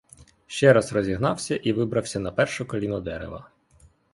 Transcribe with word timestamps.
Ще 0.47 0.73
раз 0.73 0.93
розігнався 0.93 1.55
і 1.55 1.73
вибрався 1.73 2.19
на 2.19 2.31
перше 2.31 2.65
коліно 2.65 2.99
дерева. 3.01 3.51